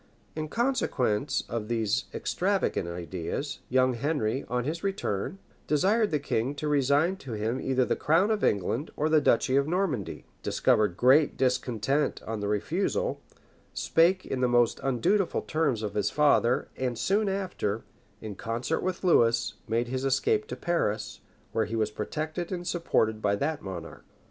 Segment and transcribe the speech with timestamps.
[0.35, 6.67] In consequence of these extravagant ideas, young Henry, on his return, desired the king to
[6.67, 11.37] resign to him either the crown of England or the duchy of Normandy; discovered great
[11.37, 13.21] discontent on the refusal;
[13.75, 17.83] spake in the most undutiful terms of his father; and soon after,
[18.21, 21.19] in concert with Lewis, made his escape to Paris,
[21.51, 24.03] where he was protected and supported by that monarch.